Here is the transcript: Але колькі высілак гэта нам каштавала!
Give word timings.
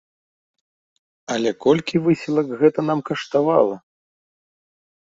Але 1.35 1.49
колькі 1.67 1.95
высілак 2.09 2.47
гэта 2.65 2.79
нам 2.91 2.99
каштавала! 3.13 3.75